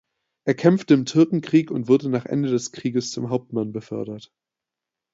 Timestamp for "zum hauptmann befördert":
3.11-4.33